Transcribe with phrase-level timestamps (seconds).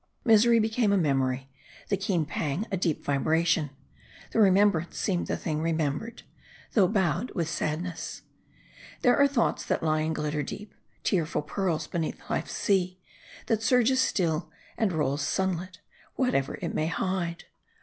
[0.25, 1.37] Misery became 230 M A R D I.
[1.37, 1.49] a memory.
[1.89, 3.69] The keen pang a deep vibration.
[4.31, 6.23] The remembrance seemed the thing remembered;
[6.73, 8.23] though bowed with sadness.
[9.03, 12.99] There are thoughts that lie and glitter deep: tearful pearls beneath life's sea,
[13.45, 15.81] that surges still, and rolls sunlit,
[16.15, 17.43] whatever it may hide..